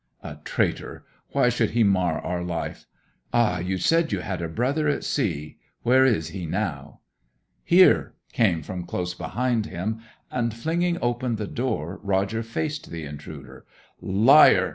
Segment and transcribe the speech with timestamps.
[0.23, 1.05] 'A traitor!
[1.29, 2.87] Why should he mar our life?
[3.31, 3.59] Ah!
[3.59, 7.01] you said you had a brother at sea where is he now?'
[7.63, 9.99] 'Here!' came from close behind him.
[10.31, 13.63] And flinging open the door, Roger faced the intruder.
[14.01, 14.69] 'Liar!'